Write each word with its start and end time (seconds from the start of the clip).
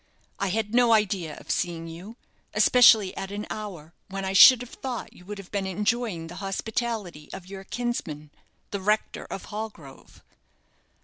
I 0.39 0.47
had 0.47 0.73
no 0.73 0.93
idea 0.93 1.35
of 1.37 1.51
seeing 1.51 1.87
you, 1.87 2.15
especially 2.55 3.15
at 3.15 3.29
an 3.29 3.45
hour 3.51 3.93
when 4.09 4.25
I 4.25 4.33
should 4.33 4.61
have 4.61 4.71
thought 4.71 5.13
you 5.13 5.25
would 5.25 5.37
have 5.37 5.51
been 5.51 5.67
enjoying 5.67 6.25
the 6.25 6.37
hospitality 6.41 7.29
of 7.33 7.45
your 7.45 7.63
kinsman, 7.63 8.31
the 8.71 8.81
rector 8.81 9.25
of 9.25 9.45
Hallgrove." 9.49 10.23